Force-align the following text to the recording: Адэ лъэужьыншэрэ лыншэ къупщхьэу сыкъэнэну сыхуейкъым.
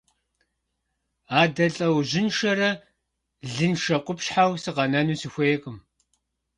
Адэ 1.41 1.65
лъэужьыншэрэ 1.75 2.71
лыншэ 3.53 3.97
къупщхьэу 4.05 4.51
сыкъэнэну 4.63 5.19
сыхуейкъым. 5.21 5.77